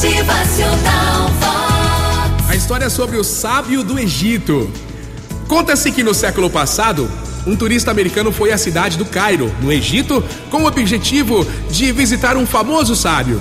[0.00, 1.28] Motivacional.
[2.48, 4.70] A história é sobre o sábio do Egito.
[5.48, 7.10] Conta-se que no século passado,
[7.44, 10.22] um turista americano foi à cidade do Cairo, no Egito,
[10.52, 13.40] com o objetivo de visitar um famoso sábio.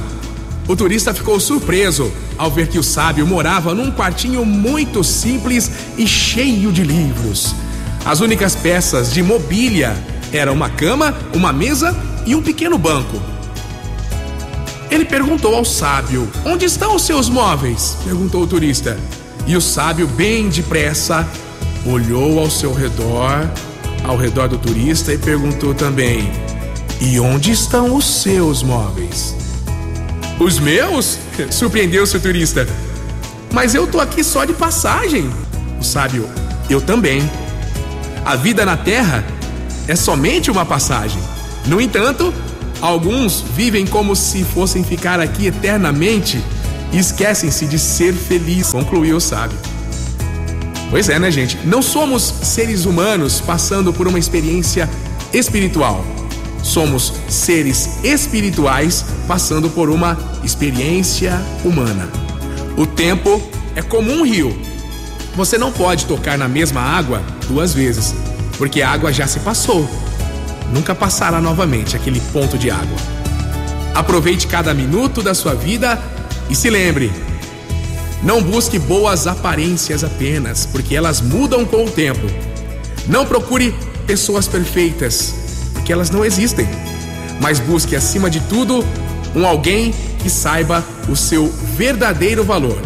[0.67, 6.07] O turista ficou surpreso ao ver que o sábio morava num quartinho muito simples e
[6.07, 7.53] cheio de livros.
[8.03, 9.95] As únicas peças de mobília
[10.33, 11.95] eram uma cama, uma mesa
[12.25, 13.36] e um pequeno banco.
[14.89, 17.97] Ele perguntou ao sábio: Onde estão os seus móveis?
[18.03, 18.97] perguntou o turista.
[19.45, 21.27] E o sábio, bem depressa,
[21.85, 23.49] olhou ao seu redor,
[24.03, 26.31] ao redor do turista e perguntou também:
[27.01, 29.35] E onde estão os seus móveis?
[30.39, 31.17] Os meus?
[31.51, 32.67] Surpreendeu-se o turista.
[33.51, 35.29] Mas eu tô aqui só de passagem.
[35.79, 36.29] O sábio,
[36.69, 37.29] eu também.
[38.25, 39.23] A vida na terra
[39.87, 41.21] é somente uma passagem.
[41.65, 42.33] No entanto,
[42.81, 46.41] alguns vivem como se fossem ficar aqui eternamente
[46.91, 49.57] e esquecem-se de ser feliz, concluiu o sábio.
[50.89, 51.57] Pois é, né, gente?
[51.65, 54.89] Não somos seres humanos passando por uma experiência
[55.33, 56.05] espiritual.
[56.63, 62.09] Somos seres espirituais passando por uma experiência humana.
[62.77, 63.41] O tempo
[63.75, 64.57] é como um rio.
[65.35, 68.15] Você não pode tocar na mesma água duas vezes,
[68.57, 69.87] porque a água já se passou.
[70.73, 72.97] Nunca passará novamente aquele ponto de água.
[73.95, 75.99] Aproveite cada minuto da sua vida
[76.49, 77.11] e se lembre:
[78.23, 82.27] não busque boas aparências apenas, porque elas mudam com o tempo.
[83.07, 83.73] Não procure
[84.05, 85.33] pessoas perfeitas,
[85.73, 86.67] porque elas não existem.
[87.39, 88.83] Mas busque, acima de tudo,
[89.35, 92.81] um alguém que saiba o seu verdadeiro valor.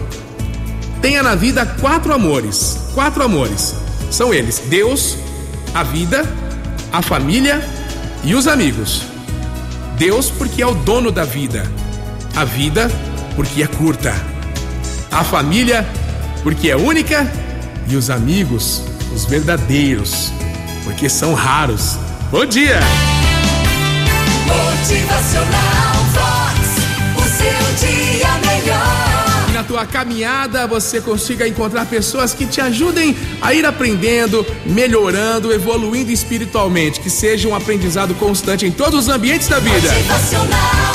[1.02, 2.78] Tenha na vida quatro amores.
[2.94, 3.74] Quatro amores.
[4.12, 5.18] São eles: Deus,
[5.74, 6.24] a vida,
[6.92, 7.62] a família
[8.24, 9.04] e os amigos.
[9.98, 11.64] Deus, porque é o dono da vida.
[12.36, 12.90] A vida,
[13.36, 14.14] porque é curta.
[15.12, 15.88] A família,
[16.44, 17.30] porque é única.
[17.88, 20.32] E os amigos, os verdadeiros,
[20.84, 21.98] porque são raros.
[22.32, 22.80] Bom dia!
[24.48, 25.51] Motivacional
[29.82, 37.00] tua caminhada você consiga encontrar pessoas que te ajudem a ir aprendendo, melhorando, evoluindo espiritualmente.
[37.00, 39.92] Que seja um aprendizado constante em todos os ambientes da vida.
[39.92, 40.91] Motivacional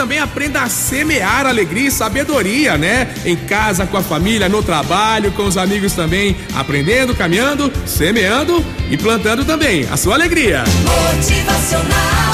[0.00, 3.06] também aprenda a semear alegria e sabedoria, né?
[3.22, 6.34] Em casa, com a família, no trabalho, com os amigos também.
[6.54, 10.64] Aprendendo, caminhando, semeando e plantando também a sua alegria.
[10.86, 12.29] Motivacional